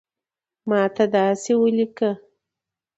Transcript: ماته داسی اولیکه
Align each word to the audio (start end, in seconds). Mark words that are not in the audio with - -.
ماته 0.69 1.05
داسی 1.13 1.51
اولیکه 1.57 2.09